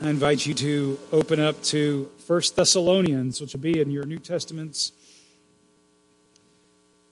[0.00, 4.20] I invite you to open up to 1 Thessalonians, which will be in your New
[4.20, 4.92] Testaments.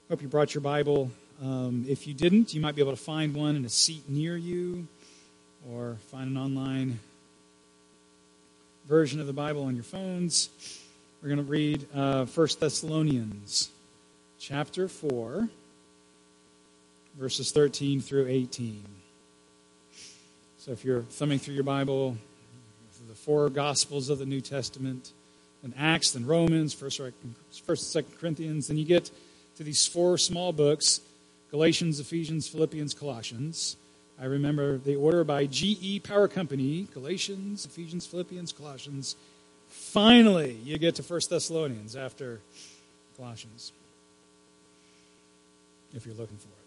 [0.09, 1.11] Hope you brought your Bible.
[1.43, 4.37] Um, if you didn't, you might be able to find one in a seat near
[4.37, 4.87] you
[5.69, 7.01] or find an online
[8.89, 10.49] version of the Bible on your phones.
[11.21, 13.69] We're going to read uh, 1 Thessalonians
[14.39, 15.49] chapter 4,
[17.19, 18.85] verses 13 through 18.
[20.59, 22.17] So if you're thumbing through your Bible,
[23.17, 25.13] four Gospels of the New Testament,
[25.63, 27.01] and Acts, then Romans, First,
[27.65, 29.11] First, Second Corinthians, then you get
[29.57, 31.01] to these four small books:
[31.51, 33.77] Galatians, Ephesians, Philippians, Colossians.
[34.21, 39.17] I remember the order by GE Power Company: Galatians, Ephesians, Philippians, Colossians.
[39.69, 42.41] Finally, you get to First Thessalonians after
[43.17, 43.73] Colossians,
[45.95, 46.67] if you're looking for it.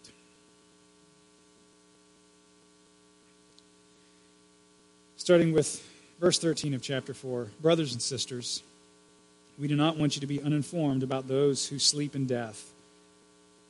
[5.20, 5.86] starting with
[6.20, 7.48] verse 13 of chapter 4.
[7.62, 8.62] Brothers and sisters,
[9.58, 12.70] we do not want you to be uninformed about those who sleep in death,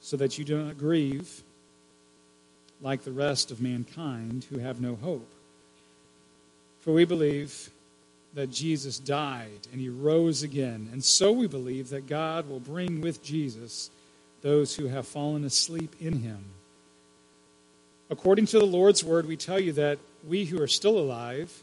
[0.01, 1.43] so that you do not grieve
[2.83, 5.29] like the rest of mankind who have no hope.
[6.81, 7.71] For we believe
[8.35, 13.01] that Jesus died and he rose again, and so we believe that God will bring
[13.01, 13.91] with Jesus
[14.43, 16.45] those who have fallen asleep in him.
[18.09, 21.63] According to the Lord's word, we tell you that we who are still alive,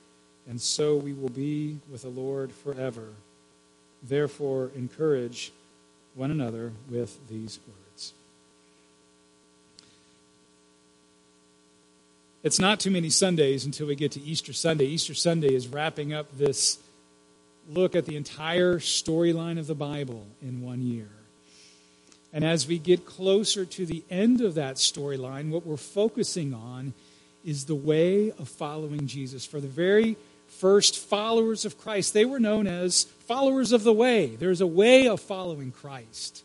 [0.49, 3.09] and so we will be with the Lord forever.
[4.03, 5.51] Therefore, encourage
[6.15, 8.13] one another with these words.
[12.43, 14.85] It's not too many Sundays until we get to Easter Sunday.
[14.85, 16.79] Easter Sunday is wrapping up this
[17.69, 21.09] look at the entire storyline of the Bible in one year.
[22.33, 26.93] And as we get closer to the end of that storyline, what we're focusing on
[27.45, 29.45] is the way of following Jesus.
[29.45, 30.17] For the very
[30.59, 32.13] first followers of Christ.
[32.13, 34.35] They were known as followers of the way.
[34.35, 36.43] There's a way of following Christ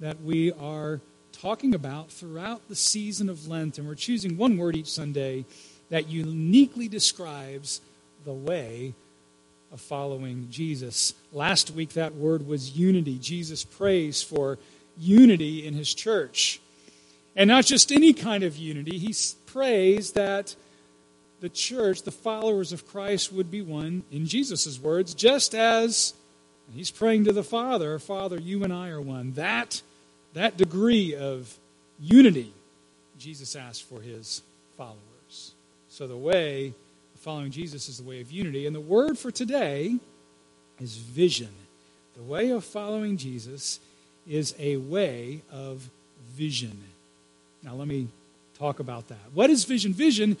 [0.00, 1.00] that we are
[1.32, 3.78] talking about throughout the season of Lent.
[3.78, 5.44] And we're choosing one word each Sunday
[5.88, 7.80] that uniquely describes
[8.24, 8.94] the way
[9.72, 11.14] of following Jesus.
[11.32, 13.18] Last week, that word was unity.
[13.18, 14.58] Jesus prays for
[14.98, 16.60] unity in his church.
[17.36, 19.14] And not just any kind of unity, he
[19.46, 20.56] prays that
[21.40, 26.14] the church, the followers of Christ, would be one, in Jesus' words, just as
[26.74, 29.32] he's praying to the Father, Father, you and I are one.
[29.32, 29.82] That,
[30.34, 31.56] that degree of
[32.00, 32.52] unity,
[33.18, 34.42] Jesus asked for his
[34.76, 35.52] followers.
[35.88, 36.74] So the way
[37.14, 38.66] of following Jesus is the way of unity.
[38.66, 39.96] And the word for today
[40.80, 41.50] is vision.
[42.16, 43.80] The way of following Jesus
[44.26, 45.88] is a way of
[46.34, 46.78] vision.
[47.62, 48.08] Now, let me
[48.58, 49.18] talk about that.
[49.34, 49.92] What is vision?
[49.92, 50.36] Vision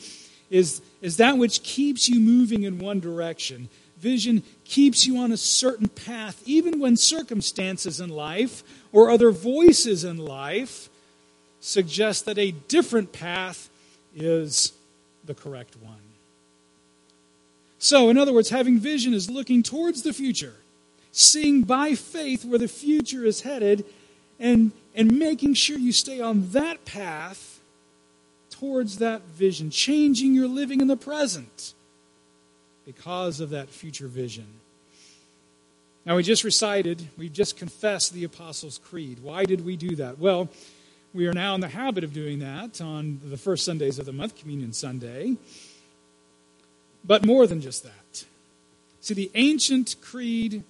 [0.50, 3.68] is, is that which keeps you moving in one direction.
[3.98, 10.04] Vision keeps you on a certain path, even when circumstances in life or other voices
[10.04, 10.88] in life
[11.60, 13.68] suggest that a different path
[14.14, 14.72] is
[15.24, 15.96] the correct one.
[17.78, 20.54] So, in other words, having vision is looking towards the future,
[21.12, 23.84] seeing by faith where the future is headed,
[24.40, 27.47] and, and making sure you stay on that path
[28.58, 31.74] towards that vision, changing your living in the present
[32.84, 34.46] because of that future vision.
[36.04, 39.18] Now, we just recited, we just confessed the Apostles' Creed.
[39.22, 40.18] Why did we do that?
[40.18, 40.48] Well,
[41.12, 44.12] we are now in the habit of doing that on the first Sundays of the
[44.12, 45.36] month, Communion Sunday.
[47.04, 48.24] But more than just that.
[49.00, 50.64] See, the ancient creed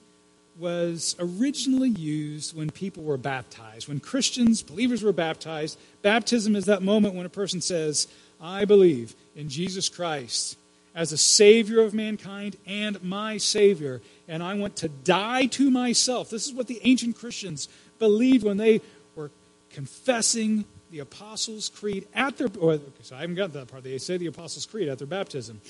[0.58, 3.88] was originally used when people were baptized.
[3.88, 8.08] When Christians, believers were baptized, baptism is that moment when a person says,
[8.40, 10.56] I believe in Jesus Christ
[10.94, 16.28] as a Savior of mankind and my Savior, and I want to die to myself.
[16.28, 17.68] This is what the ancient Christians
[18.00, 18.80] believed when they
[19.14, 19.30] were
[19.70, 22.48] confessing the Apostles' Creed at their.
[22.58, 23.84] Or, so I haven't got that part.
[23.84, 25.60] They say the Apostles' Creed at their baptism.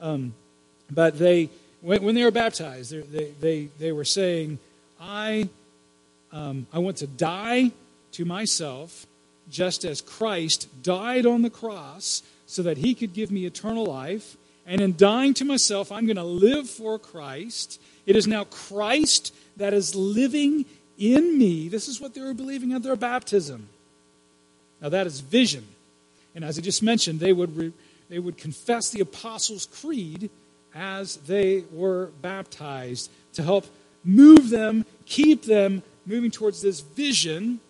[0.00, 0.34] Um,
[0.90, 1.50] but they
[1.80, 4.58] when, when they were baptized, they, they, they were saying,
[5.00, 5.48] I,
[6.32, 7.72] um, I want to die
[8.12, 9.06] to myself
[9.50, 14.36] just as Christ died on the cross so that he could give me eternal life.
[14.66, 17.80] And in dying to myself, I'm going to live for Christ.
[18.06, 20.64] It is now Christ that is living
[20.98, 21.68] in me.
[21.68, 23.68] This is what they were believing at their baptism.
[24.80, 25.66] Now, that is vision.
[26.34, 27.72] And as I just mentioned, they would, re-
[28.08, 30.30] they would confess the Apostles' Creed
[30.74, 33.66] as they were baptized to help
[34.04, 37.60] move them, keep them moving towards this vision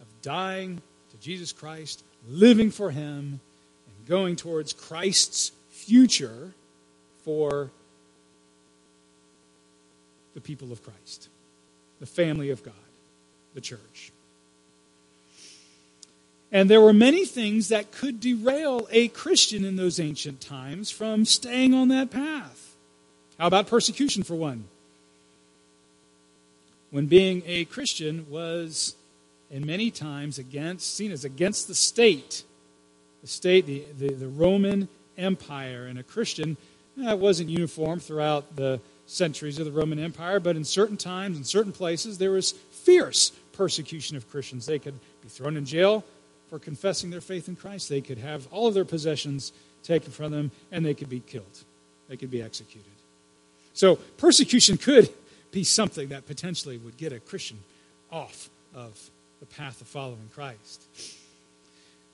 [0.00, 0.80] of dying
[1.10, 3.40] to Jesus Christ, living for Him,
[3.86, 6.52] and going towards Christ's future
[7.24, 7.70] for
[10.34, 11.28] the people of Christ,
[12.00, 12.74] the family of God,
[13.54, 14.12] the church.
[16.52, 21.24] And there were many things that could derail a Christian in those ancient times from
[21.24, 22.76] staying on that path.
[23.38, 24.64] How about persecution, for one?
[26.90, 28.94] When being a Christian was,
[29.50, 32.44] in many times, against, seen as against the state,
[33.22, 36.58] the state, the, the, the Roman Empire, and a Christian
[36.98, 41.44] that wasn't uniform throughout the centuries of the Roman Empire, but in certain times, in
[41.44, 44.66] certain places, there was fierce persecution of Christians.
[44.66, 46.04] They could be thrown in jail
[46.52, 47.88] for confessing their faith in Christ.
[47.88, 51.64] They could have all of their possessions taken from them, and they could be killed.
[52.10, 52.92] They could be executed.
[53.72, 55.08] So persecution could
[55.50, 57.56] be something that potentially would get a Christian
[58.10, 59.00] off of
[59.40, 60.84] the path of following Christ.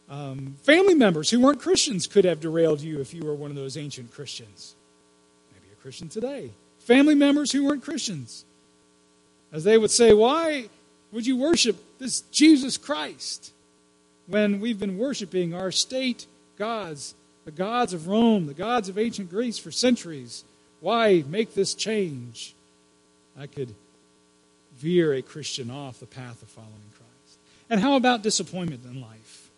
[0.08, 3.56] Um, family members who weren't Christians could have derailed you if you were one of
[3.56, 4.76] those ancient Christians.
[5.52, 6.52] Maybe a Christian today.
[6.79, 8.44] Family members who weren't Christians.
[9.50, 10.69] As they would say, Why
[11.11, 13.52] would you worship this Jesus Christ?
[14.28, 16.26] When we've been worshiping our state
[16.58, 17.14] gods,
[17.44, 20.44] the gods of Rome, the gods of ancient Greece for centuries.
[20.80, 22.54] Why make this change?
[23.38, 23.75] I could
[24.76, 27.38] veer a Christian off the path of following Christ.
[27.70, 29.48] And how about disappointment in life?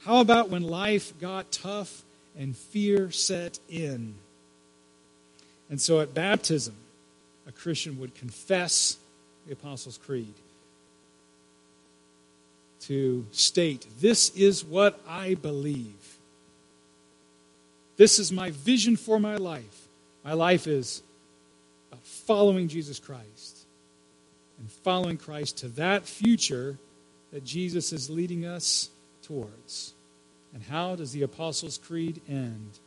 [0.00, 2.02] How about when life got tough
[2.36, 4.14] and fear set in?
[5.68, 6.74] And so at baptism,
[7.46, 8.96] a Christian would confess
[9.46, 10.34] the Apostles' Creed
[12.90, 16.18] to state this is what I believe.
[17.96, 19.86] This is my vision for my life.
[20.24, 21.00] My life is
[22.02, 23.58] following Jesus Christ
[24.58, 26.78] and following Christ to that future
[27.30, 28.88] that Jesus is leading us
[29.22, 29.94] towards.
[30.52, 32.80] And how does the Apostles' Creed end?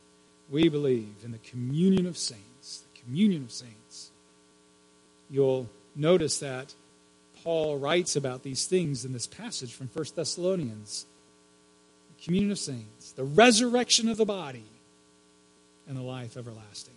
[0.50, 2.84] We believe in the communion of saints.
[2.94, 4.12] The communion of saints.
[5.30, 6.74] You'll notice that
[7.44, 11.06] Paul writes about these things in this passage from 1 Thessalonians
[12.16, 14.64] the communion of saints, the resurrection of the body,
[15.88, 16.94] and the life everlasting.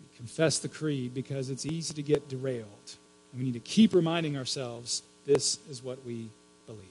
[0.00, 2.96] We confess the creed because it's easy to get derailed.
[3.32, 6.28] And we need to keep reminding ourselves this is what we
[6.66, 6.82] believe.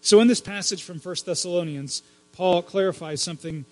[0.00, 2.02] So, in this passage from 1 Thessalonians,
[2.32, 3.66] Paul clarifies something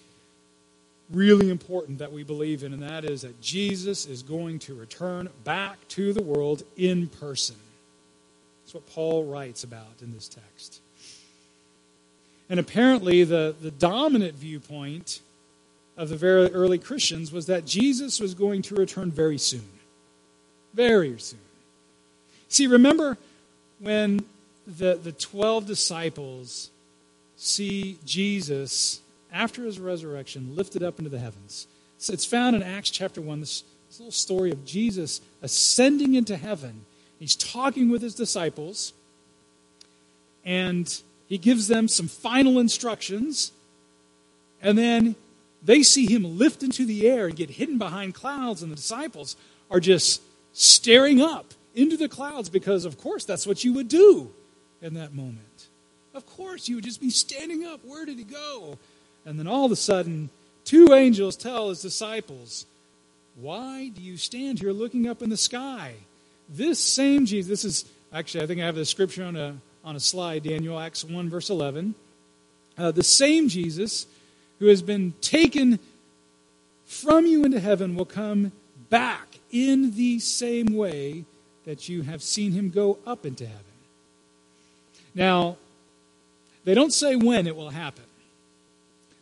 [1.10, 5.28] really important that we believe in, and that is that Jesus is going to return
[5.44, 7.56] back to the world in person.
[8.64, 10.80] That's what Paul writes about in this text.
[12.48, 15.20] And apparently, the, the dominant viewpoint
[15.96, 19.68] of the very early Christians was that Jesus was going to return very soon.
[20.74, 21.38] Very soon.
[22.48, 23.16] See, remember
[23.78, 24.24] when
[24.66, 26.70] the, the 12 disciples
[27.36, 29.00] see Jesus
[29.32, 31.66] after his resurrection, lifted up into the heavens.
[31.98, 36.36] So it's found in Acts chapter 1, this, this little story of Jesus ascending into
[36.36, 36.84] heaven.
[37.18, 38.92] He's talking with his disciples,
[40.44, 43.52] and he gives them some final instructions,
[44.62, 45.16] and then
[45.62, 49.36] they see him lift into the air and get hidden behind clouds, and the disciples
[49.70, 50.22] are just
[50.52, 54.30] staring up into the clouds because, of course, that's what you would do
[54.80, 55.40] in that moment.
[56.14, 57.80] Of course, you would just be standing up.
[57.84, 58.78] Where did he go?
[59.26, 60.30] And then all of a sudden,
[60.64, 62.64] two angels tell his disciples,
[63.34, 65.94] Why do you stand here looking up in the sky?
[66.48, 69.96] This same Jesus, this is actually, I think I have the scripture on a, on
[69.96, 71.96] a slide, Daniel, Acts 1, verse 11.
[72.78, 74.06] Uh, the same Jesus
[74.60, 75.80] who has been taken
[76.86, 78.52] from you into heaven will come
[78.90, 81.24] back in the same way
[81.64, 83.60] that you have seen him go up into heaven.
[85.14, 85.56] Now,
[86.64, 88.04] they don't say when it will happen.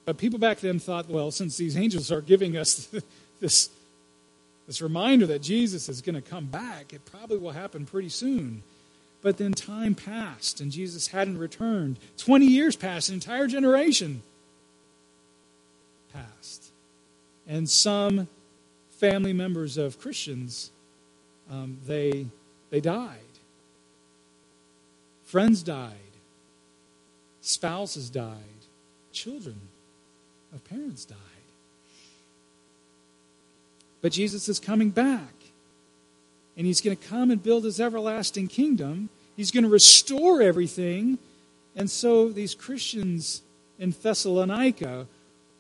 [0.04, 2.88] But people back then thought, well, since these angels are giving us
[3.40, 3.70] this,
[4.66, 8.62] this reminder that Jesus is going to come back, it probably will happen pretty soon.
[9.23, 11.99] But then time passed and Jesus hadn't returned.
[12.18, 14.23] 20 years passed, an entire generation
[16.12, 16.70] passed.
[17.46, 18.28] And some
[18.90, 20.70] family members of Christians,
[21.50, 22.26] um, they,
[22.70, 23.18] they died.
[25.25, 25.92] Friends died.
[27.40, 28.38] Spouses died.
[29.12, 29.56] Children
[30.58, 31.18] parents died.
[34.00, 35.32] But Jesus is coming back.
[36.56, 39.08] And he's going to come and build his everlasting kingdom.
[39.37, 41.18] He's going to restore everything.
[41.75, 43.42] And so these Christians
[43.78, 45.06] in Thessalonica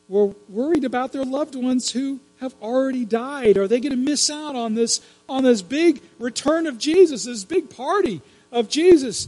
[0.08, 3.56] were worried about their loved ones who have already died.
[3.56, 7.44] Are they going to miss out on this on this big return of Jesus, this
[7.44, 8.20] big party
[8.52, 9.26] of Jesus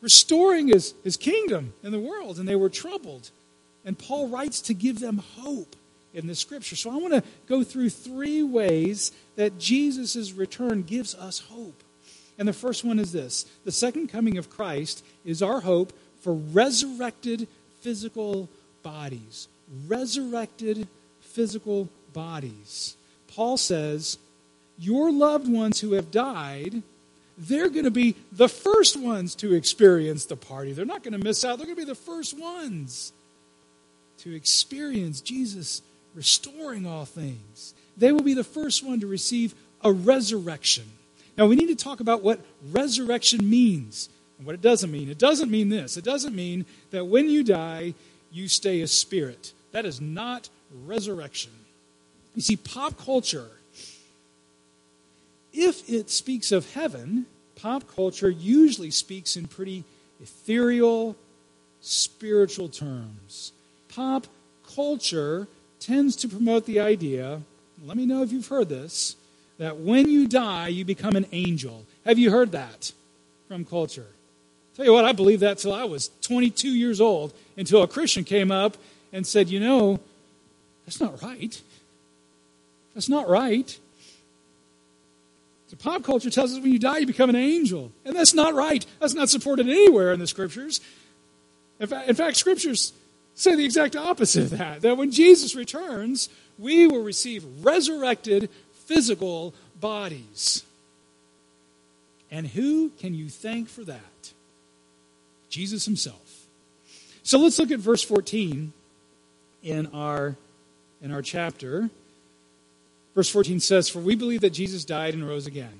[0.00, 2.38] restoring his, his kingdom in the world?
[2.38, 3.30] And they were troubled.
[3.84, 5.76] And Paul writes to give them hope
[6.14, 6.76] in the scripture.
[6.76, 11.82] So I want to go through three ways that Jesus' return gives us hope.
[12.38, 16.34] And the first one is this the second coming of Christ is our hope for
[16.34, 17.48] resurrected
[17.80, 18.48] physical
[18.82, 19.48] bodies.
[19.86, 20.86] Resurrected
[21.20, 22.96] physical bodies.
[23.28, 24.18] Paul says,
[24.78, 26.82] Your loved ones who have died,
[27.38, 30.72] they're going to be the first ones to experience the party.
[30.72, 31.56] They're not going to miss out.
[31.56, 33.12] They're going to be the first ones
[34.22, 35.82] to experience Jesus
[36.14, 37.74] restoring all things.
[37.96, 40.84] They will be the first one to receive a resurrection.
[41.36, 45.08] Now, we need to talk about what resurrection means and what it doesn't mean.
[45.08, 45.96] It doesn't mean this.
[45.96, 47.94] It doesn't mean that when you die,
[48.30, 49.52] you stay a spirit.
[49.72, 50.48] That is not
[50.84, 51.52] resurrection.
[52.34, 53.48] You see, pop culture,
[55.52, 57.26] if it speaks of heaven,
[57.56, 59.84] pop culture usually speaks in pretty
[60.20, 61.16] ethereal,
[61.80, 63.52] spiritual terms.
[63.94, 64.26] Pop
[64.74, 65.48] culture
[65.80, 67.42] tends to promote the idea,
[67.84, 69.16] let me know if you've heard this,
[69.58, 71.84] that when you die, you become an angel.
[72.06, 72.92] Have you heard that
[73.48, 74.06] from culture?
[74.76, 78.24] Tell you what, I believed that till I was 22 years old, until a Christian
[78.24, 78.76] came up
[79.12, 80.00] and said, You know,
[80.86, 81.60] that's not right.
[82.94, 83.78] That's not right.
[85.68, 87.92] So pop culture tells us when you die, you become an angel.
[88.04, 88.84] And that's not right.
[89.00, 90.80] That's not supported anywhere in the scriptures.
[91.80, 92.92] In fact, in fact scriptures
[93.34, 94.82] say the exact opposite of that.
[94.82, 98.50] That when Jesus returns, we will receive resurrected
[98.86, 100.64] physical bodies.
[102.30, 104.32] And who can you thank for that?
[105.48, 106.46] Jesus himself.
[107.22, 108.72] So let's look at verse 14
[109.62, 110.34] in our,
[111.02, 111.90] in our chapter.
[113.14, 115.78] Verse 14 says, For we believe that Jesus died and rose again.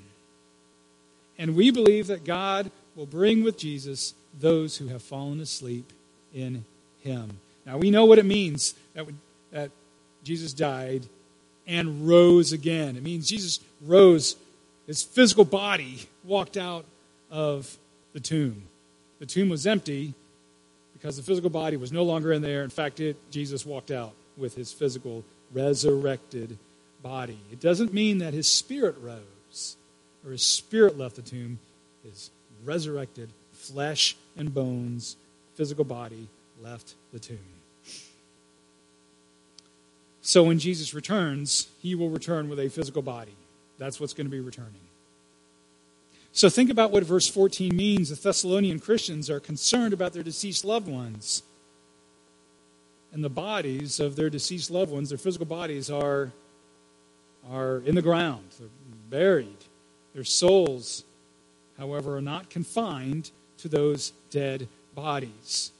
[1.38, 5.92] And we believe that God will bring with Jesus those who have fallen asleep
[6.34, 6.64] in
[7.02, 7.38] him.
[7.66, 9.06] Now we know what it means that,
[9.50, 9.70] that
[10.24, 11.06] Jesus died
[11.66, 12.96] and rose again.
[12.96, 14.36] It means Jesus rose,
[14.86, 16.84] his physical body walked out
[17.30, 17.76] of
[18.12, 18.62] the tomb.
[19.20, 20.14] The tomb was empty
[20.92, 22.62] because the physical body was no longer in there.
[22.62, 26.58] In fact, it, Jesus walked out with his physical resurrected
[27.02, 27.38] body.
[27.50, 29.76] It doesn't mean that his spirit rose
[30.24, 31.58] or his spirit left the tomb.
[32.04, 32.30] His
[32.64, 35.16] resurrected flesh and bones,
[35.54, 36.28] physical body
[36.62, 37.38] left the tomb.
[40.20, 43.34] So when Jesus returns, he will return with a physical body.
[43.78, 44.80] That's what's going to be returning.
[46.30, 48.08] So think about what verse 14 means.
[48.08, 51.42] The Thessalonian Christians are concerned about their deceased loved ones.
[53.12, 56.30] And the bodies of their deceased loved ones, their physical bodies, are,
[57.50, 58.68] are in the ground, they're
[59.10, 59.64] buried.
[60.14, 61.04] Their souls,
[61.78, 65.72] however, are not confined to those dead bodies.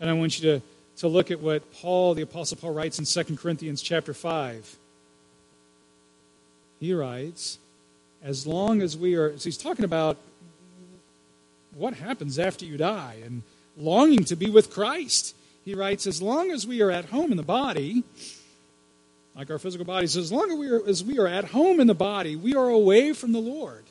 [0.00, 0.62] And I want you to,
[0.98, 4.76] to look at what Paul, the Apostle Paul, writes in 2 Corinthians chapter 5.
[6.80, 7.58] He writes,
[8.22, 10.18] as long as we are, so he's talking about
[11.74, 13.42] what happens after you die and
[13.76, 15.34] longing to be with Christ.
[15.64, 18.04] He writes, as long as we are at home in the body,
[19.34, 21.86] like our physical bodies, as long as we, are, as we are at home in
[21.86, 23.84] the body, we are away from the Lord.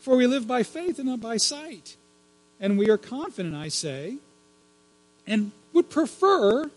[0.00, 1.96] For we live by faith and not by sight.
[2.60, 4.16] And we are confident, I say,
[5.26, 6.70] and would prefer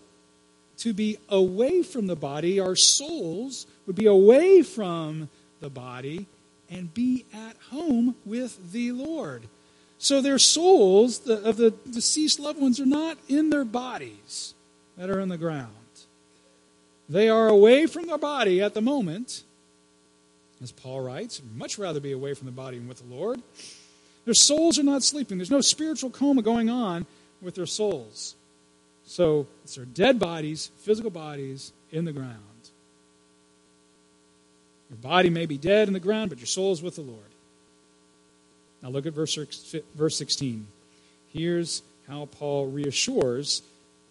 [0.78, 2.60] to be away from the body.
[2.60, 5.30] Our souls would be away from
[5.60, 6.26] the body
[6.70, 9.44] and be at home with the Lord.
[9.98, 14.54] So their souls the, of the deceased loved ones are not in their bodies
[14.98, 15.74] that are in the ground.
[17.10, 19.44] They are away from their body at the moment,
[20.62, 23.42] as Paul writes, much rather be away from the body and with the Lord.
[24.26, 25.40] Their souls are not sleeping.
[25.40, 27.08] There's no spiritual coma going on
[27.42, 28.36] with their souls.
[29.10, 32.38] So it's their dead bodies, physical bodies, in the ground.
[34.92, 37.20] Your body may be dead in the ground, but your soul is with the Lord.
[38.84, 39.36] Now look at verse,
[39.96, 40.68] verse 16.
[41.34, 43.64] Here's how Paul reassures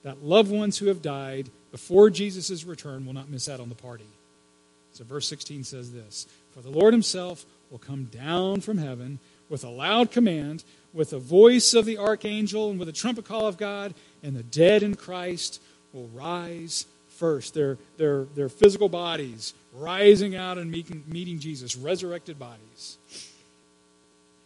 [0.02, 3.76] that loved ones who have died before Jesus' return will not miss out on the
[3.76, 4.08] party.
[4.94, 9.62] So verse 16 says this For the Lord himself will come down from heaven with
[9.62, 13.56] a loud command, with the voice of the archangel, and with a trumpet call of
[13.56, 15.60] God, and the dead in Christ
[15.92, 22.38] will rise first, their, their, their physical bodies rising out and meeting, meeting Jesus, resurrected
[22.38, 22.98] bodies.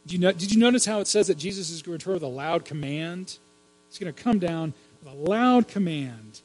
[0.06, 2.22] You, know, did you notice how it says that Jesus is going to return with
[2.22, 3.38] a loud command?
[3.88, 6.40] He's going to come down with a loud command.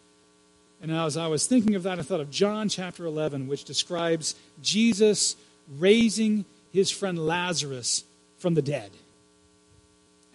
[0.81, 4.35] And as I was thinking of that, I thought of John chapter 11, which describes
[4.61, 5.35] Jesus
[5.77, 8.03] raising his friend Lazarus
[8.37, 8.91] from the dead.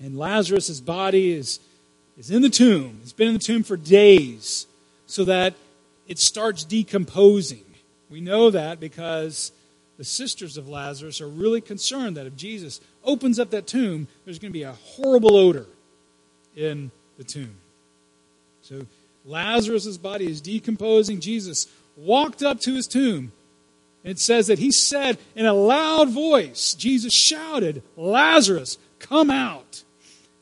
[0.02, 1.60] And Lazarus' body is,
[2.18, 2.98] is in the tomb.
[3.02, 4.66] It's been in the tomb for days
[5.06, 5.54] so that
[6.08, 7.64] it starts decomposing.
[8.10, 9.52] We know that because
[9.98, 14.38] the sisters of Lazarus are really concerned that if Jesus opens up that tomb, there's
[14.38, 15.66] going to be a horrible odor
[16.56, 17.54] in the tomb.
[18.62, 18.86] So
[19.24, 21.20] Lazarus' body is decomposing.
[21.20, 23.32] Jesus walked up to his tomb.
[24.02, 29.84] It says that he said in a loud voice, Jesus shouted, Lazarus, come out.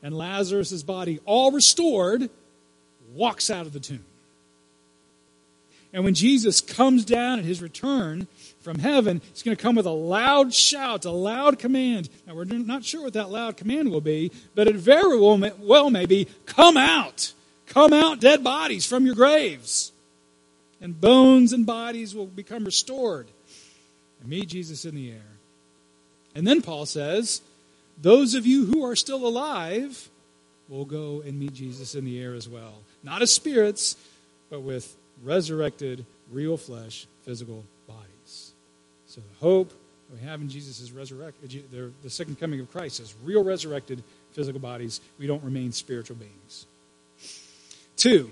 [0.03, 2.29] And Lazarus' body, all restored,
[3.13, 4.03] walks out of the tomb.
[5.93, 8.27] And when Jesus comes down at his return
[8.61, 12.09] from heaven, he's going to come with a loud shout, a loud command.
[12.25, 16.05] Now, we're not sure what that loud command will be, but it very well may
[16.05, 17.33] be come out.
[17.67, 19.91] Come out, dead bodies, from your graves.
[20.79, 23.27] And bones and bodies will become restored.
[24.21, 25.31] And meet Jesus in the air.
[26.35, 27.41] And then Paul says,
[28.01, 30.09] those of you who are still alive
[30.67, 32.73] will go and meet Jesus in the air as well.
[33.03, 33.95] Not as spirits,
[34.49, 38.53] but with resurrected, real flesh, physical bodies.
[39.05, 39.73] So the hope
[40.11, 41.63] we have in Jesus is resurrected.
[41.73, 45.01] Uh, the second coming of Christ is real resurrected physical bodies.
[45.19, 46.65] We don't remain spiritual beings.
[47.95, 48.31] Two,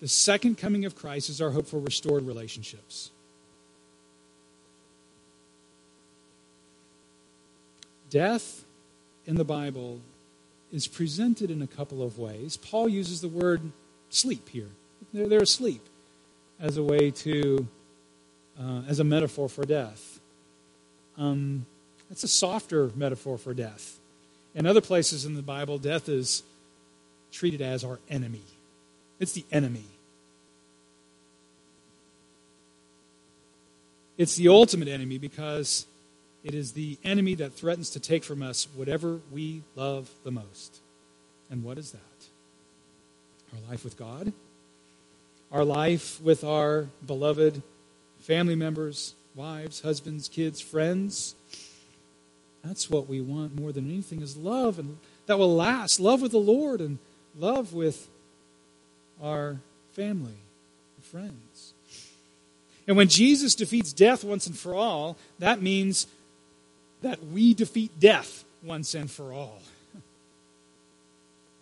[0.00, 3.10] the second coming of Christ is our hope for restored relationships.
[8.10, 8.64] Death
[9.26, 10.00] in the Bible
[10.72, 12.56] is presented in a couple of ways.
[12.56, 13.60] Paul uses the word
[14.08, 14.68] sleep here.
[15.12, 15.82] They're, they're asleep
[16.60, 17.66] as a way to,
[18.60, 20.20] uh, as a metaphor for death.
[21.16, 21.66] Um,
[22.08, 23.98] that's a softer metaphor for death.
[24.54, 26.42] In other places in the Bible, death is
[27.30, 28.42] treated as our enemy.
[29.20, 29.84] It's the enemy.
[34.18, 35.86] It's the ultimate enemy because
[36.42, 40.80] it is the enemy that threatens to take from us whatever we love the most.
[41.50, 42.00] And what is that?
[43.52, 44.32] Our life with God,
[45.50, 47.62] our life with our beloved
[48.20, 51.34] family members, wives, husbands, kids, friends.
[52.64, 56.00] That's what we want more than anything is love and that will last.
[56.00, 56.98] Love with the Lord and
[57.38, 58.08] love with
[59.22, 59.58] our
[59.92, 60.38] family,
[61.02, 61.72] friends.
[62.86, 66.06] And when Jesus defeats death once and for all, that means
[67.02, 69.62] that we defeat death once and for all.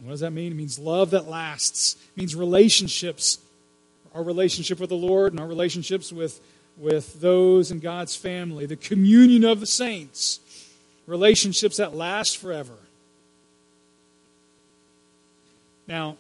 [0.01, 0.53] What does that mean?
[0.53, 1.97] It means love that lasts.
[2.15, 3.39] It means relationships.
[4.15, 6.41] Our relationship with the Lord and our relationships with,
[6.77, 8.65] with those in God's family.
[8.65, 10.39] The communion of the saints.
[11.09, 12.75] Relationships that last forever.
[15.89, 16.17] Now,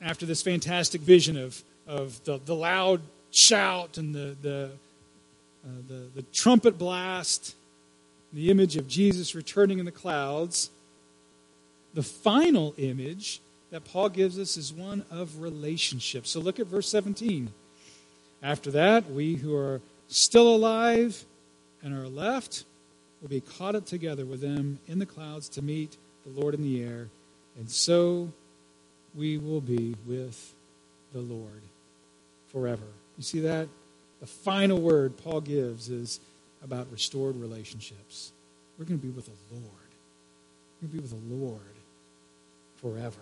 [0.00, 4.70] after this fantastic vision of, of the, the loud shout and the, the,
[5.64, 7.54] uh, the, the trumpet blast,
[8.32, 10.70] the image of Jesus returning in the clouds,
[11.94, 13.40] the final image
[13.70, 16.26] that Paul gives us is one of relationship.
[16.26, 17.50] So look at verse 17.
[18.42, 21.24] After that, we who are still alive
[21.82, 22.64] and are left
[23.20, 26.62] will be caught up together with them in the clouds to meet the Lord in
[26.62, 27.08] the air,
[27.58, 28.32] and so
[29.14, 30.54] we will be with
[31.12, 31.62] the Lord
[32.48, 32.86] forever.
[33.16, 33.68] You see that?
[34.20, 36.20] The final word Paul gives is
[36.62, 38.32] about restored relationships.
[38.78, 39.64] We're going to be with the Lord.
[40.82, 41.60] We're going to be with the Lord
[42.76, 43.20] forever.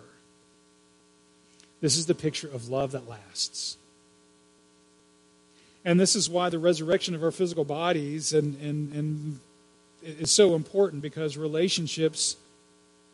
[1.81, 3.77] This is the picture of love that lasts.
[5.85, 9.39] And this is why the resurrection of our physical bodies and, and, and
[10.03, 12.35] is so important because relationships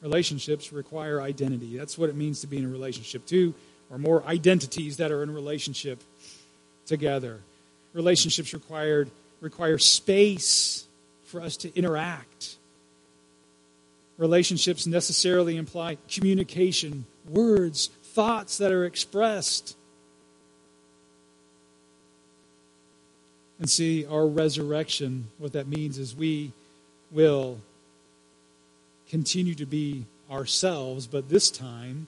[0.02, 1.78] relationships require identity.
[1.78, 3.26] That's what it means to be in a relationship.
[3.26, 3.54] Two
[3.90, 6.00] or more identities that are in relationship
[6.86, 7.40] together.
[7.94, 9.10] Relationships required
[9.46, 10.88] require space
[11.24, 12.56] for us to interact.
[14.18, 19.78] Relationships necessarily imply communication, words, thoughts that are expressed.
[23.60, 26.52] And see, our resurrection, what that means is we
[27.12, 27.60] will
[29.10, 32.08] continue to be ourselves, but this time,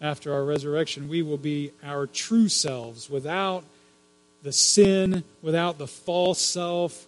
[0.00, 3.62] after our resurrection, we will be our true selves without
[4.42, 7.06] the sin, without the false self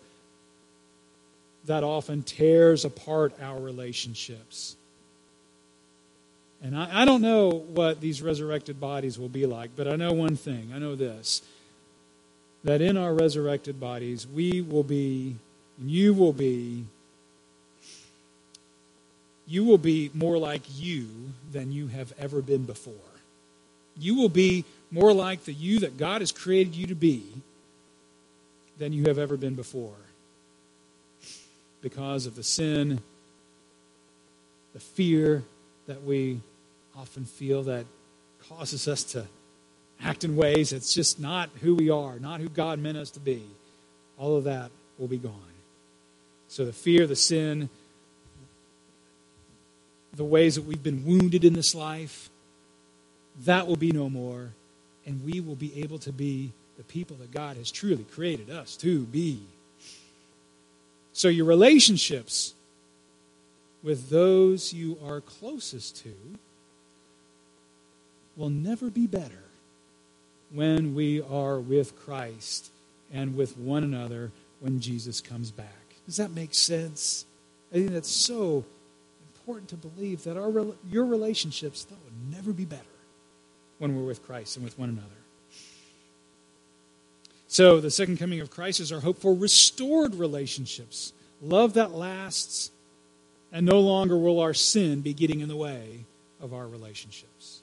[1.66, 4.76] that often tears apart our relationships.
[6.62, 10.12] And I, I don't know what these resurrected bodies will be like, but I know
[10.12, 10.72] one thing.
[10.74, 11.42] I know this
[12.64, 15.36] that in our resurrected bodies, we will be,
[15.78, 16.84] and you will be,
[19.46, 21.08] you will be more like you
[21.52, 22.92] than you have ever been before.
[23.98, 27.24] You will be more like the you that God has created you to be
[28.78, 29.94] than you have ever been before
[31.82, 33.00] because of the sin,
[34.72, 35.42] the fear
[35.86, 36.40] that we
[36.96, 37.86] often feel that
[38.48, 39.26] causes us to
[40.02, 43.20] act in ways that's just not who we are, not who God meant us to
[43.20, 43.42] be.
[44.18, 45.34] All of that will be gone.
[46.48, 47.68] So the fear, the sin,
[50.14, 52.28] the ways that we've been wounded in this life,
[53.44, 54.50] that will be no more.
[55.06, 58.76] And we will be able to be the people that God has truly created us
[58.76, 59.42] to be.
[61.12, 62.54] So your relationships
[63.82, 66.14] with those you are closest to
[68.36, 69.44] will never be better
[70.52, 72.70] when we are with Christ
[73.12, 75.66] and with one another when Jesus comes back.
[76.06, 77.24] Does that make sense?
[77.70, 78.64] I think that's so
[79.34, 82.82] important to believe that our your relationships that would never be better
[83.80, 85.08] when we're with Christ and with one another.
[87.48, 91.12] So, the second coming of Christ is our hope for restored relationships,
[91.42, 92.70] love that lasts,
[93.50, 96.04] and no longer will our sin be getting in the way
[96.40, 97.62] of our relationships.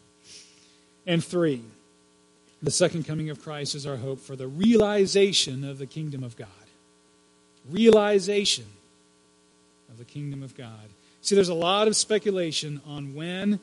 [1.06, 1.62] And three,
[2.62, 6.36] the second coming of Christ is our hope for the realization of the kingdom of
[6.36, 6.50] God.
[7.70, 8.66] Realization
[9.90, 10.90] of the kingdom of God.
[11.22, 13.60] See, there's a lot of speculation on when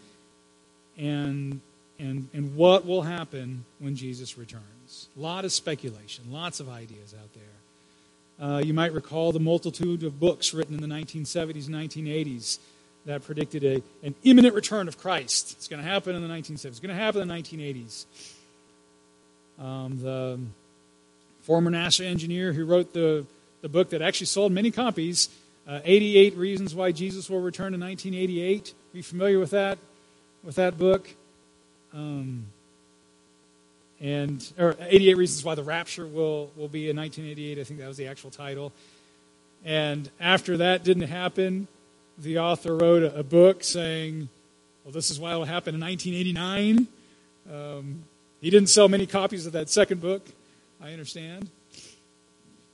[0.96, 1.60] and,
[1.98, 5.08] and, and what will happen when Jesus returns.
[5.16, 8.48] A lot of speculation, lots of ideas out there.
[8.48, 12.58] Uh, you might recall the multitude of books written in the 1970s and 1980s
[13.06, 15.52] that predicted a, an imminent return of Christ.
[15.52, 16.64] It's going to happen in the 1970s.
[16.66, 18.04] It's going to happen in the 1980s.
[19.58, 20.40] Um, the
[21.42, 23.24] former NASA engineer who wrote the,
[23.60, 25.28] the book that actually sold many copies,
[25.68, 28.74] uh, 88 Reasons Why Jesus Will Return in 1988.
[28.94, 29.78] Are you familiar with that,
[30.42, 31.08] with that book?
[31.94, 32.46] Um,
[34.00, 37.58] and or 88 Reasons Why the Rapture will, will be in 1988.
[37.58, 38.72] I think that was the actual title.
[39.64, 41.68] And after that didn't happen,
[42.18, 44.28] the author wrote a, a book saying,
[44.84, 46.86] well, this is why it will happen in 1989.
[47.50, 48.04] Um,
[48.40, 50.26] he didn't sell many copies of that second book,
[50.82, 51.48] I understand.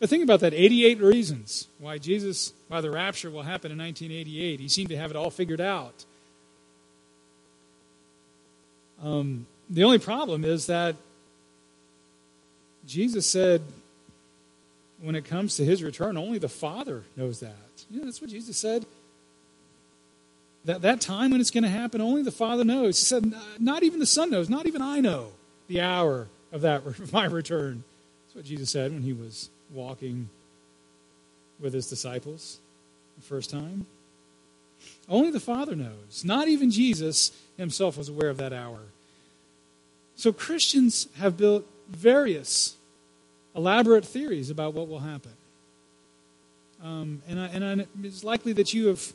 [0.00, 4.58] But think about that 88 reasons why Jesus, why the rapture will happen in 1988.
[4.58, 6.04] He seemed to have it all figured out.
[9.02, 10.96] Um, the only problem is that
[12.86, 13.62] Jesus said,
[15.00, 17.54] when it comes to his return, only the Father knows that.
[17.90, 18.84] You know, that's what Jesus said.
[20.64, 22.98] That, that time when it's going to happen, only the Father knows.
[22.98, 25.28] He said, not even the Son knows, not even I know
[25.68, 26.82] the hour of that
[27.12, 27.84] my return.
[28.26, 30.28] That's what Jesus said when he was walking
[31.60, 32.58] with his disciples
[33.16, 33.86] the first time.
[35.10, 36.24] Only the Father knows.
[36.24, 38.78] Not even Jesus himself was aware of that hour.
[40.14, 42.76] So Christians have built various
[43.56, 45.32] elaborate theories about what will happen.
[46.82, 49.12] Um, and, I, and I, it's likely that you have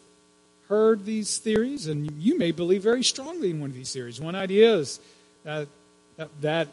[0.68, 4.20] heard these theories, and you may believe very strongly in one of these theories.
[4.20, 5.00] One idea is
[5.44, 5.68] that
[6.18, 6.68] that, that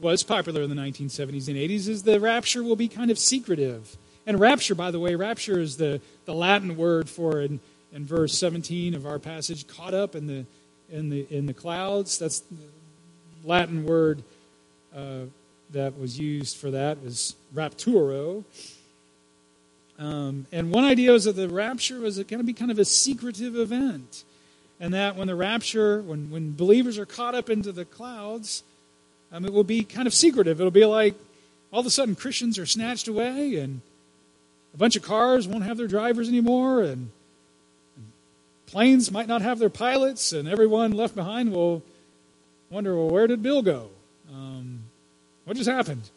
[0.00, 3.96] was popular in the 1970s and 80s is the rapture will be kind of secretive.
[4.26, 7.60] And rapture, by the way, rapture is the, the Latin word for in,
[7.92, 10.44] in verse 17 of our passage, caught up in the
[10.90, 12.18] in the in the clouds.
[12.18, 12.56] That's the
[13.44, 14.22] Latin word
[14.94, 15.24] uh,
[15.70, 18.44] that was used for that was rapturo.
[19.98, 22.86] Um, and one idea was that the rapture was going to be kind of a
[22.86, 24.24] secretive event
[24.80, 28.64] and that when the rapture, when, when believers are caught up into the clouds,
[29.30, 30.58] um, it will be kind of secretive.
[30.58, 31.14] It'll be like
[31.70, 33.82] all of a sudden Christians are snatched away, and
[34.72, 37.10] a bunch of cars won't have their drivers anymore, and, and
[38.70, 41.82] planes might not have their pilots, and everyone left behind will
[42.70, 43.88] wonder, well, where did Bill go?
[44.32, 44.84] Um,
[45.44, 46.08] what just happened?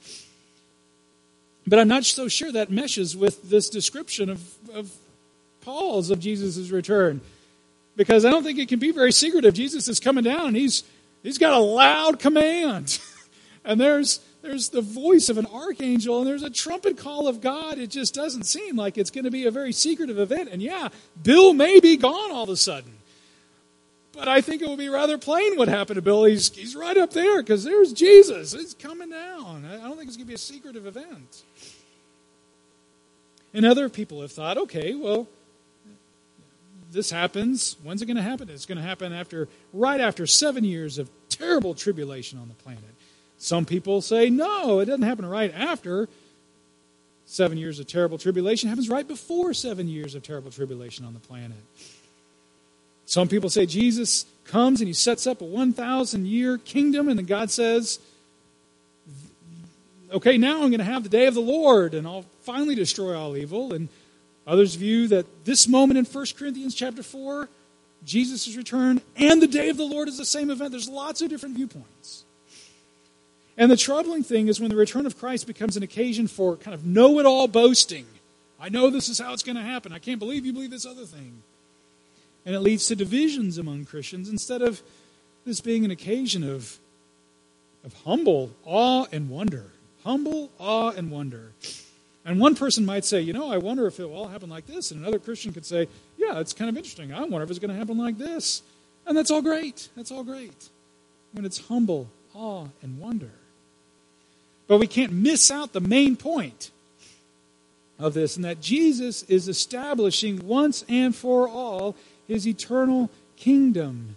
[1.65, 4.91] But I'm not so sure that meshes with this description of, of
[5.61, 7.21] Paul's of Jesus' return
[7.95, 9.53] because I don't think it can be very secretive.
[9.53, 10.83] Jesus is coming down and he's,
[11.23, 12.99] he's got a loud command.
[13.65, 17.79] and there's, there's the voice of an archangel and there's a trumpet call of God.
[17.79, 20.49] It just doesn't seem like it's going to be a very secretive event.
[20.51, 20.89] And yeah,
[21.23, 22.91] Bill may be gone all of a sudden.
[24.11, 26.25] But I think it will be rather plain what happened to Bill.
[26.25, 28.51] He's, he's right up there because there's Jesus.
[28.51, 29.65] He's coming down.
[29.65, 31.43] I don't think it's going to be a secretive event.
[33.53, 35.25] And other people have thought, okay, well,
[36.91, 37.77] this happens.
[37.81, 38.49] When's it going to happen?
[38.49, 42.92] It's going to happen after, right after seven years of terrible tribulation on the planet.
[43.43, 46.07] Some people say, no, it doesn't happen right after
[47.25, 48.69] seven years of terrible tribulation.
[48.69, 51.57] It happens right before seven years of terrible tribulation on the planet.
[53.05, 57.25] Some people say Jesus comes and he sets up a 1,000 year kingdom, and then
[57.25, 57.99] God says,
[60.13, 63.13] okay, now I'm going to have the day of the Lord, and I'll finally destroy
[63.13, 63.73] all evil.
[63.73, 63.89] And
[64.47, 67.49] others view that this moment in 1 Corinthians chapter 4,
[68.05, 70.71] Jesus' return, and the day of the Lord is the same event.
[70.71, 72.22] There's lots of different viewpoints.
[73.57, 76.73] And the troubling thing is when the return of Christ becomes an occasion for kind
[76.73, 78.05] of know it all boasting.
[78.59, 79.91] I know this is how it's going to happen.
[79.91, 81.43] I can't believe you believe this other thing.
[82.45, 84.81] And it leads to divisions among Christians instead of
[85.45, 86.77] this being an occasion of,
[87.85, 89.65] of humble awe and wonder.
[90.03, 91.51] Humble awe and wonder.
[92.25, 94.65] And one person might say, you know, I wonder if it will all happen like
[94.65, 94.91] this.
[94.91, 95.87] And another Christian could say,
[96.17, 97.13] yeah, it's kind of interesting.
[97.13, 98.61] I wonder if it's going to happen like this.
[99.05, 99.89] And that's all great.
[99.95, 100.69] That's all great.
[101.33, 103.31] When it's humble awe and wonder.
[104.73, 106.71] But we can't miss out the main point
[107.99, 111.95] of this, and that Jesus is establishing once and for all
[112.27, 114.15] his eternal kingdom.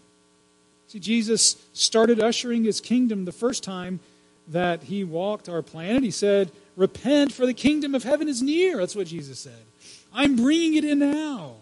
[0.88, 4.00] See, Jesus started ushering his kingdom the first time
[4.48, 6.02] that he walked our planet.
[6.02, 8.78] He said, Repent, for the kingdom of heaven is near.
[8.78, 9.62] That's what Jesus said.
[10.14, 11.56] I'm bringing it in now.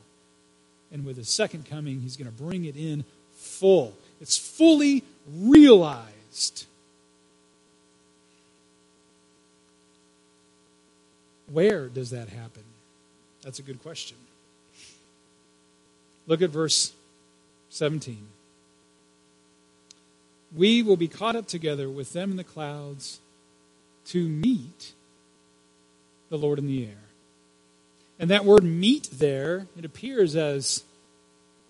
[0.93, 3.93] And with his second coming, he's going to bring it in full.
[4.21, 5.03] It's fully
[5.35, 6.67] realized.
[11.55, 12.65] Where does that happen?
[13.43, 14.17] That's a good question.
[16.27, 16.93] Look at verse
[17.71, 18.27] 17.
[20.57, 23.21] We will be caught up together with them in the clouds
[24.07, 24.95] to meet
[26.29, 27.05] the Lord in the air.
[28.19, 30.83] And that word meet there, it appears as,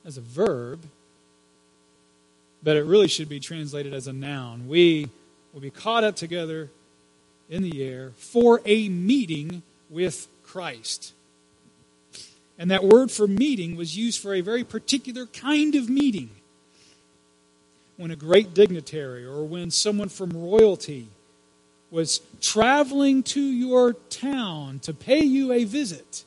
[0.06, 0.80] as a verb,
[2.62, 4.66] but it really should be translated as a noun.
[4.66, 5.10] We
[5.52, 6.70] will be caught up together
[7.50, 11.12] in the air for a meeting with Christ.
[12.58, 16.30] And that word for meeting was used for a very particular kind of meeting.
[17.96, 21.08] When a great dignitary or when someone from royalty
[21.90, 26.24] was traveling to your town to pay you a visit,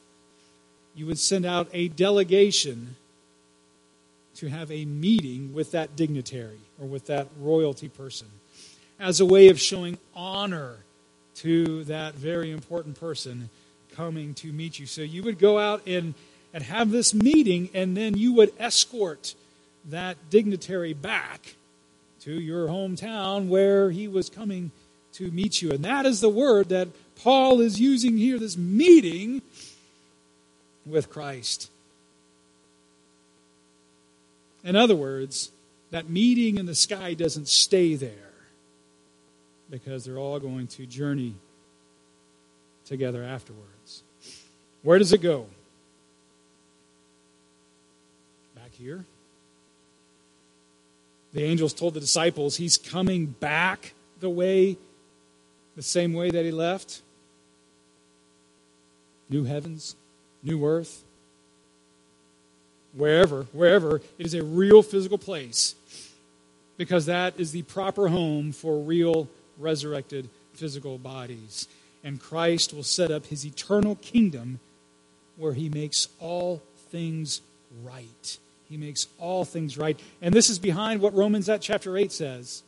[0.95, 2.95] you would send out a delegation
[4.35, 8.27] to have a meeting with that dignitary or with that royalty person
[8.99, 10.77] as a way of showing honor
[11.37, 13.49] to that very important person
[13.95, 14.85] coming to meet you.
[14.85, 16.13] So you would go out and,
[16.53, 19.35] and have this meeting, and then you would escort
[19.89, 21.55] that dignitary back
[22.21, 24.71] to your hometown where he was coming
[25.13, 25.71] to meet you.
[25.71, 26.89] And that is the word that
[27.21, 29.41] Paul is using here this meeting
[30.85, 31.69] with Christ.
[34.63, 35.51] In other words,
[35.91, 38.26] that meeting in the sky doesn't stay there
[39.69, 41.35] because they're all going to journey
[42.85, 44.03] together afterwards.
[44.83, 45.47] Where does it go?
[48.55, 49.05] Back here.
[51.33, 54.77] The angels told the disciples he's coming back the way,
[55.75, 57.01] the same way that he left.
[59.29, 59.95] New heavens,
[60.41, 61.03] new earth.
[62.93, 65.75] Wherever, wherever, it is a real physical place
[66.77, 69.27] because that is the proper home for real
[69.57, 71.67] resurrected physical bodies.
[72.03, 74.59] And Christ will set up his eternal kingdom
[75.35, 77.41] where he makes all things
[77.83, 78.37] right.
[78.69, 79.99] He makes all things right.
[80.21, 82.63] And this is behind what Romans that chapter 8 says.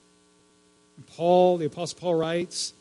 [1.16, 2.74] Paul, the Apostle Paul writes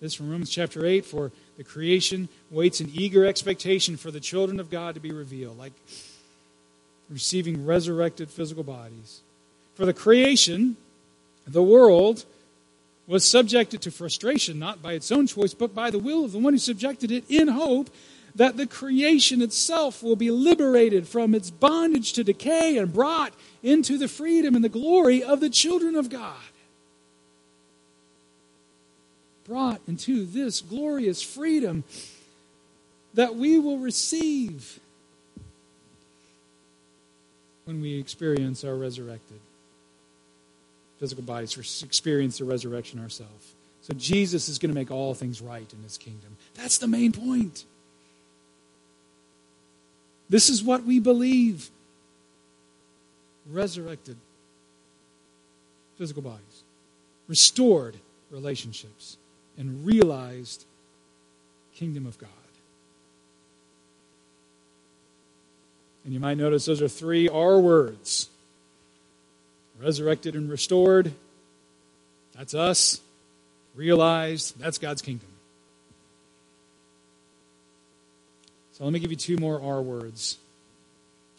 [0.00, 4.60] this from Romans chapter 8 for the creation waits in eager expectation for the children
[4.60, 5.72] of God to be revealed, like
[7.08, 9.20] receiving resurrected physical bodies.
[9.74, 10.76] For the creation,
[11.46, 12.24] the world,
[13.06, 16.38] was subjected to frustration, not by its own choice, but by the will of the
[16.38, 17.90] one who subjected it in hope
[18.34, 23.96] that the creation itself will be liberated from its bondage to decay and brought into
[23.96, 26.34] the freedom and the glory of the children of God.
[29.44, 31.84] Brought into this glorious freedom
[33.12, 34.80] that we will receive
[37.66, 39.38] when we experience our resurrected
[40.98, 43.54] physical bodies, experience the resurrection ourselves.
[43.82, 46.36] So Jesus is going to make all things right in his kingdom.
[46.54, 47.64] That's the main point.
[50.30, 51.70] This is what we believe.
[53.50, 54.16] Resurrected
[55.98, 56.62] physical bodies,
[57.28, 57.96] restored
[58.30, 59.16] relationships,
[59.58, 60.64] and realized
[61.74, 62.30] kingdom of God.
[66.04, 68.28] And you might notice those are three R words
[69.80, 71.12] resurrected and restored.
[72.36, 73.00] That's us.
[73.74, 74.58] Realized.
[74.58, 75.28] That's God's kingdom.
[78.72, 80.38] So let me give you two more R words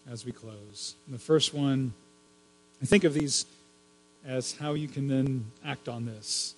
[0.09, 0.95] as we close.
[1.05, 1.93] And the first one,
[2.81, 3.45] I think of these
[4.25, 6.55] as how you can then act on this,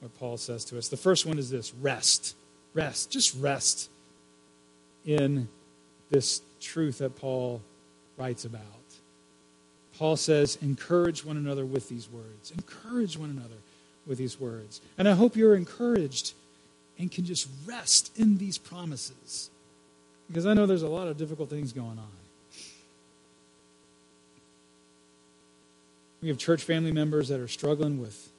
[0.00, 0.88] what Paul says to us.
[0.88, 2.34] The first one is this rest.
[2.72, 3.10] Rest.
[3.10, 3.90] Just rest
[5.04, 5.48] in
[6.10, 7.60] this truth that Paul
[8.16, 8.60] writes about.
[9.98, 12.50] Paul says, encourage one another with these words.
[12.50, 13.56] Encourage one another
[14.06, 14.80] with these words.
[14.98, 16.34] And I hope you're encouraged
[16.98, 19.50] and can just rest in these promises.
[20.28, 22.08] Because I know there's a lot of difficult things going on.
[26.22, 28.30] We have church family members that are struggling with,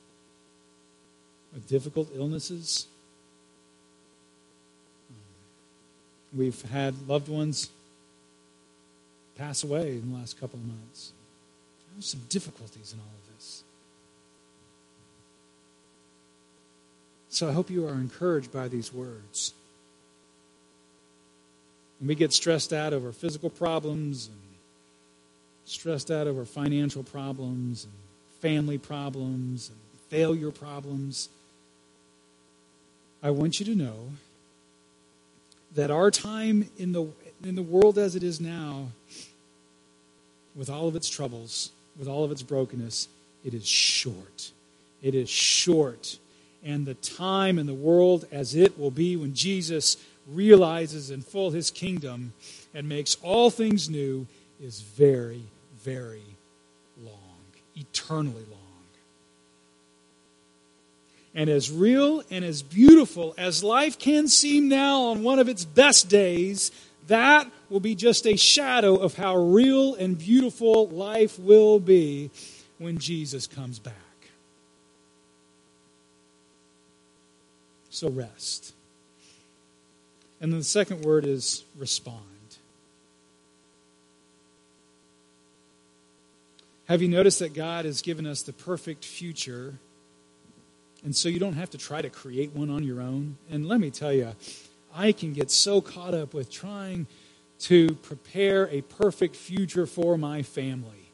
[1.53, 2.87] with difficult illnesses.
[6.35, 7.69] We've had loved ones
[9.37, 11.11] pass away in the last couple of months.
[11.95, 13.63] There's some difficulties in all of this.
[17.29, 19.53] So I hope you are encouraged by these words.
[21.99, 24.37] When we get stressed out over physical problems and
[25.63, 27.93] stressed out over financial problems and
[28.41, 29.77] family problems and
[30.09, 31.29] failure problems,
[33.23, 34.09] I want you to know
[35.73, 37.07] that our time in the,
[37.43, 38.89] in the world as it is now,
[40.55, 43.07] with all of its troubles, with all of its brokenness,
[43.43, 44.51] it is short.
[45.01, 46.17] It is short.
[46.63, 51.51] And the time in the world as it will be when Jesus realizes in full
[51.51, 52.33] his kingdom
[52.73, 54.25] and makes all things new
[54.61, 55.43] is very,
[55.83, 56.23] very
[57.03, 57.13] long,
[57.75, 58.59] eternally long.
[61.35, 65.65] And as real and as beautiful as life can seem now on one of its
[65.65, 66.71] best days,
[67.07, 72.31] that will be just a shadow of how real and beautiful life will be
[72.77, 73.93] when Jesus comes back.
[77.89, 78.73] So rest.
[80.41, 82.21] And then the second word is respond.
[86.87, 89.75] Have you noticed that God has given us the perfect future?
[91.03, 93.37] And so you don't have to try to create one on your own.
[93.49, 94.33] And let me tell you,
[94.95, 97.07] I can get so caught up with trying
[97.59, 101.05] to prepare a perfect future for my family.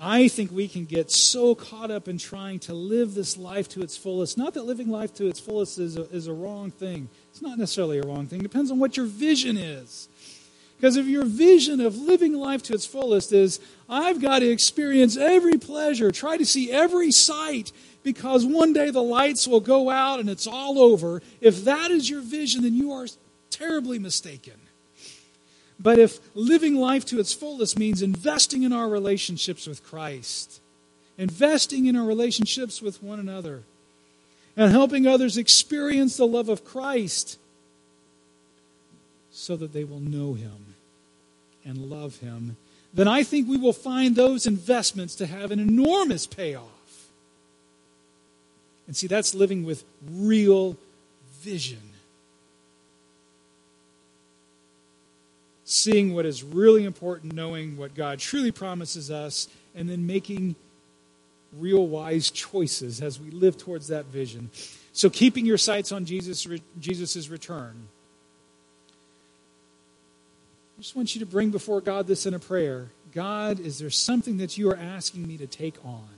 [0.00, 3.82] I think we can get so caught up in trying to live this life to
[3.82, 4.38] its fullest.
[4.38, 7.08] Not that living life to its fullest is a, is a wrong thing.
[7.32, 8.40] It's not necessarily a wrong thing.
[8.40, 10.08] It depends on what your vision is.
[10.76, 13.58] Because if your vision of living life to its fullest is,
[13.88, 17.72] I've got to experience every pleasure, try to see every sight,
[18.12, 21.20] because one day the lights will go out and it's all over.
[21.42, 23.06] If that is your vision, then you are
[23.50, 24.54] terribly mistaken.
[25.78, 30.58] But if living life to its fullest means investing in our relationships with Christ,
[31.18, 33.60] investing in our relationships with one another,
[34.56, 37.38] and helping others experience the love of Christ
[39.30, 40.74] so that they will know Him
[41.62, 42.56] and love Him,
[42.94, 46.77] then I think we will find those investments to have an enormous payoff.
[48.88, 50.76] And see, that's living with real
[51.40, 51.78] vision.
[55.68, 60.56] seeing what is really important, knowing what God truly promises us, and then making
[61.58, 64.50] real wise choices as we live towards that vision.
[64.92, 66.46] So, keeping your sights on Jesus'
[66.80, 67.88] Jesus' return.
[70.78, 72.88] I just want you to bring before God this in a prayer.
[73.12, 76.08] God, is there something that you are asking me to take on?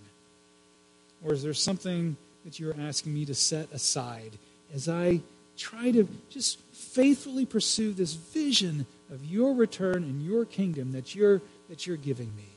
[1.24, 4.32] Or is there something that you are asking me to set aside
[4.74, 5.20] as I
[5.56, 11.42] try to just faithfully pursue this vision of your return and your kingdom that you're,
[11.68, 12.48] that you're giving me?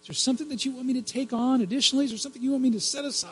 [0.00, 2.04] Is there something that you want me to take on additionally?
[2.04, 3.30] Is there something you want me to set aside?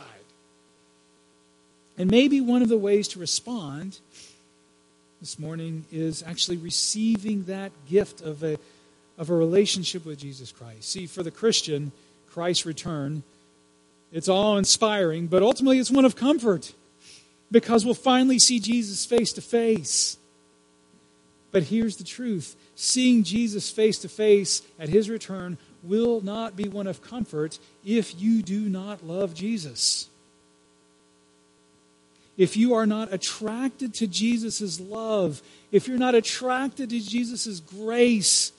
[1.96, 3.98] And maybe one of the ways to respond
[5.20, 8.58] this morning is actually receiving that gift of a,
[9.16, 10.90] of a relationship with Jesus Christ.
[10.90, 11.92] See, for the Christian,
[12.30, 13.22] Christ's return,
[14.14, 16.72] it's all inspiring, but ultimately it's one of comfort
[17.50, 20.16] because we'll finally see Jesus face to face.
[21.50, 26.68] But here's the truth seeing Jesus face to face at his return will not be
[26.68, 30.08] one of comfort if you do not love Jesus.
[32.36, 35.42] If you are not attracted to Jesus' love,
[35.72, 38.52] if you're not attracted to Jesus' grace,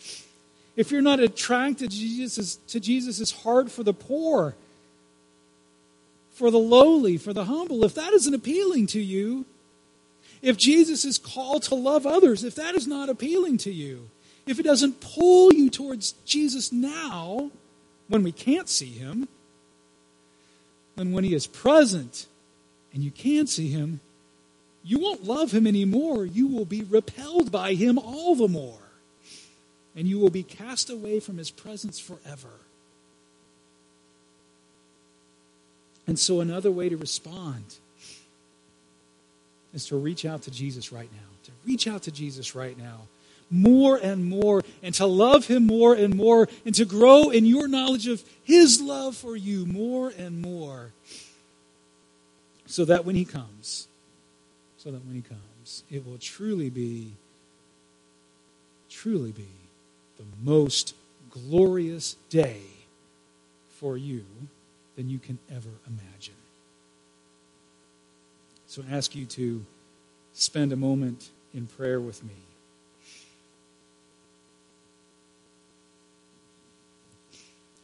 [0.75, 4.55] if you're not attracted to Jesus' to Jesus' heart for the poor,
[6.35, 9.45] for the lowly, for the humble, if that isn't appealing to you,
[10.41, 14.09] if Jesus' call to love others, if that is not appealing to you,
[14.45, 17.51] if it doesn't pull you towards Jesus now,
[18.09, 19.29] when we can't see him,
[20.97, 22.27] then when he is present
[22.93, 24.01] and you can't see him,
[24.83, 26.25] you won't love him anymore.
[26.25, 28.77] You will be repelled by him all the more.
[29.95, 32.49] And you will be cast away from his presence forever.
[36.07, 37.63] And so, another way to respond
[39.73, 41.27] is to reach out to Jesus right now.
[41.43, 43.01] To reach out to Jesus right now
[43.49, 47.67] more and more, and to love Him more and more, and to grow in your
[47.67, 50.91] knowledge of His love for you more and more.
[52.65, 53.87] So that when He comes,
[54.77, 57.13] so that when He comes, it will truly be,
[58.89, 59.47] truly be
[60.17, 60.95] the most
[61.29, 62.61] glorious day
[63.69, 64.25] for you
[64.95, 66.35] than you can ever imagine.
[68.67, 69.65] So I ask you to
[70.33, 72.33] spend a moment in prayer with me.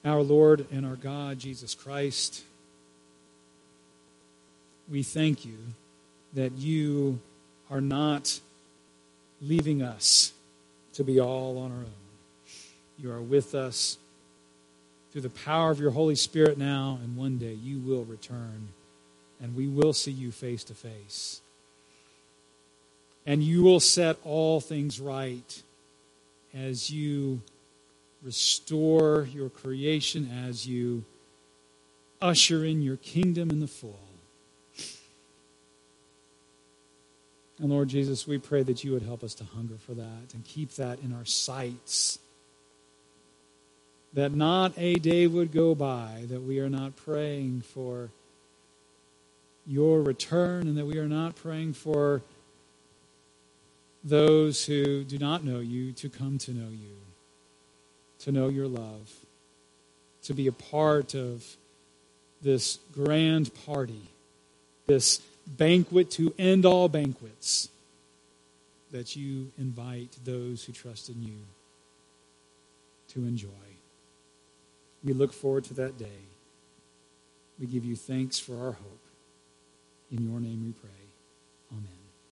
[0.04, 2.44] Our Lord and our God, Jesus Christ,
[4.90, 5.58] we thank you
[6.34, 7.20] that you
[7.70, 8.40] are not
[9.42, 10.34] leaving us
[10.94, 11.94] to be all on our own.
[12.98, 13.98] You are with us
[15.12, 18.70] through the power of your Holy Spirit now, and one day you will return
[19.42, 21.42] and we will see you face to face.
[23.26, 25.62] And you will set all things right
[26.54, 27.42] as you
[28.24, 31.04] restore your creation as you
[32.22, 34.00] usher in your kingdom in the full.
[37.60, 40.44] And Lord Jesus, we pray that you would help us to hunger for that and
[40.46, 42.20] keep that in our sights.
[44.14, 48.10] That not a day would go by that we are not praying for
[49.66, 52.22] your return and that we are not praying for
[54.04, 56.98] those who do not know you to come to know you
[58.22, 59.12] to know your love,
[60.24, 61.44] to be a part of
[62.42, 64.10] this grand party,
[64.86, 67.70] this banquet to end all banquets,
[68.92, 71.38] that you invite those who trust in you
[73.08, 73.48] to enjoy.
[75.04, 76.28] We look forward to that day.
[77.60, 79.06] We give you thanks for our hope.
[80.12, 81.01] In your name we pray.